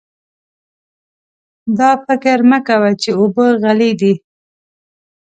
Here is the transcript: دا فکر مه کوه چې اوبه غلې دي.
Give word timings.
دا 1.77 1.91
فکر 2.05 2.37
مه 2.49 2.59
کوه 2.67 2.91
چې 3.01 3.09
اوبه 3.19 3.45
غلې 3.61 3.91
دي. 3.99 4.13